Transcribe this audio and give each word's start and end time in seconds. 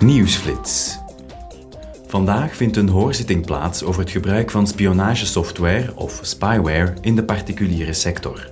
Nieuwsflits. 0.00 0.98
Vandaag 2.06 2.56
vindt 2.56 2.76
een 2.76 2.88
hoorzitting 2.88 3.46
plaats 3.46 3.82
over 3.84 4.00
het 4.00 4.10
gebruik 4.10 4.50
van 4.50 4.66
spionagesoftware 4.66 5.92
of 5.94 6.18
spyware 6.22 6.94
in 7.00 7.16
de 7.16 7.24
particuliere 7.24 7.92
sector. 7.92 8.50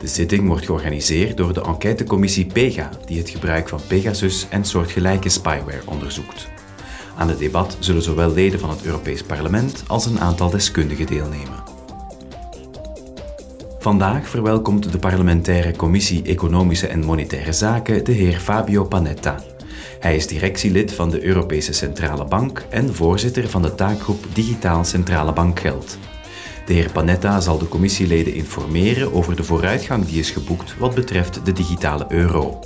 De 0.00 0.06
zitting 0.06 0.46
wordt 0.46 0.64
georganiseerd 0.64 1.36
door 1.36 1.52
de 1.52 1.62
enquêtecommissie 1.62 2.46
PEGA, 2.46 2.90
die 3.06 3.18
het 3.18 3.30
gebruik 3.30 3.68
van 3.68 3.80
Pegasus 3.86 4.46
en 4.48 4.64
soortgelijke 4.64 5.28
spyware 5.28 5.82
onderzoekt. 5.84 6.48
Aan 7.16 7.28
het 7.28 7.38
debat 7.38 7.76
zullen 7.80 8.02
zowel 8.02 8.32
leden 8.32 8.60
van 8.60 8.70
het 8.70 8.84
Europees 8.84 9.22
Parlement 9.22 9.84
als 9.86 10.06
een 10.06 10.20
aantal 10.20 10.50
deskundigen 10.50 11.06
deelnemen. 11.06 11.62
Vandaag 13.78 14.28
verwelkomt 14.28 14.92
de 14.92 14.98
parlementaire 14.98 15.76
Commissie 15.76 16.22
Economische 16.22 16.86
en 16.86 17.04
Monetaire 17.04 17.52
Zaken 17.52 18.04
de 18.04 18.12
heer 18.12 18.40
Fabio 18.40 18.84
Panetta. 18.84 19.49
Hij 20.00 20.16
is 20.16 20.26
directielid 20.26 20.92
van 20.92 21.10
de 21.10 21.24
Europese 21.24 21.72
Centrale 21.72 22.24
Bank 22.24 22.64
en 22.68 22.94
voorzitter 22.94 23.48
van 23.48 23.62
de 23.62 23.74
taakgroep 23.74 24.24
Digitaal 24.32 24.84
Centrale 24.84 25.32
Bankgeld. 25.32 25.98
De 26.66 26.72
heer 26.72 26.90
Panetta 26.90 27.40
zal 27.40 27.58
de 27.58 27.68
commissieleden 27.68 28.34
informeren 28.34 29.12
over 29.12 29.36
de 29.36 29.44
vooruitgang 29.44 30.06
die 30.06 30.18
is 30.18 30.30
geboekt 30.30 30.78
wat 30.78 30.94
betreft 30.94 31.44
de 31.44 31.52
digitale 31.52 32.06
euro. 32.08 32.58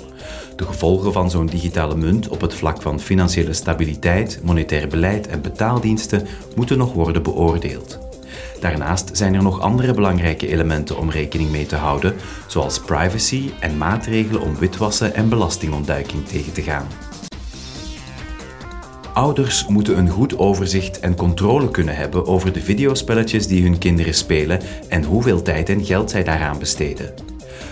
De 0.55 0.65
gevolgen 0.65 1.13
van 1.13 1.29
zo'n 1.29 1.45
digitale 1.45 1.95
munt 1.95 2.27
op 2.27 2.41
het 2.41 2.53
vlak 2.53 2.81
van 2.81 2.99
financiële 2.99 3.53
stabiliteit, 3.53 4.39
monetair 4.43 4.87
beleid 4.87 5.27
en 5.27 5.41
betaaldiensten 5.41 6.27
moeten 6.55 6.77
nog 6.77 6.93
worden 6.93 7.23
beoordeeld. 7.23 8.04
Daarnaast 8.59 9.17
zijn 9.17 9.33
er 9.33 9.43
nog 9.43 9.59
andere 9.59 9.93
belangrijke 9.93 10.47
elementen 10.47 10.97
om 10.97 11.09
rekening 11.09 11.51
mee 11.51 11.65
te 11.65 11.75
houden, 11.75 12.15
zoals 12.47 12.79
privacy 12.79 13.49
en 13.59 13.77
maatregelen 13.77 14.41
om 14.41 14.55
witwassen 14.57 15.15
en 15.15 15.29
belastingontduiking 15.29 16.27
tegen 16.27 16.53
te 16.53 16.61
gaan. 16.61 16.87
Ouders 19.13 19.67
moeten 19.67 19.97
een 19.97 20.09
goed 20.09 20.37
overzicht 20.37 20.99
en 20.99 21.15
controle 21.15 21.71
kunnen 21.71 21.95
hebben 21.95 22.25
over 22.25 22.53
de 22.53 22.61
videospelletjes 22.61 23.47
die 23.47 23.63
hun 23.63 23.77
kinderen 23.77 24.13
spelen 24.13 24.59
en 24.89 25.03
hoeveel 25.03 25.41
tijd 25.41 25.69
en 25.69 25.85
geld 25.85 26.09
zij 26.09 26.23
daaraan 26.23 26.59
besteden. 26.59 27.13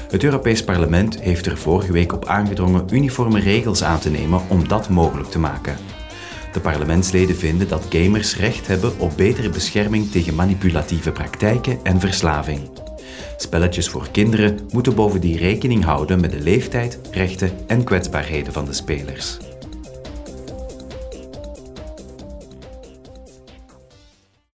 Het 0.09 0.23
Europees 0.23 0.63
Parlement 0.63 1.21
heeft 1.21 1.45
er 1.45 1.57
vorige 1.57 1.91
week 1.91 2.13
op 2.13 2.25
aangedrongen 2.25 2.85
uniforme 2.91 3.39
regels 3.39 3.83
aan 3.83 3.99
te 3.99 4.09
nemen 4.09 4.41
om 4.47 4.67
dat 4.67 4.89
mogelijk 4.89 5.29
te 5.29 5.39
maken. 5.39 5.75
De 6.53 6.59
parlementsleden 6.59 7.35
vinden 7.35 7.67
dat 7.67 7.85
gamers 7.89 8.37
recht 8.37 8.67
hebben 8.67 8.99
op 8.99 9.17
betere 9.17 9.49
bescherming 9.49 10.11
tegen 10.11 10.35
manipulatieve 10.35 11.11
praktijken 11.11 11.79
en 11.83 11.99
verslaving. 11.99 12.59
Spelletjes 13.37 13.89
voor 13.89 14.07
kinderen 14.11 14.59
moeten 14.71 14.95
bovendien 14.95 15.37
rekening 15.37 15.83
houden 15.83 16.19
met 16.19 16.31
de 16.31 16.39
leeftijd, 16.39 16.99
rechten 17.11 17.51
en 17.67 17.83
kwetsbaarheden 17.83 18.53
van 18.53 18.65
de 18.65 18.73
spelers. 18.73 19.37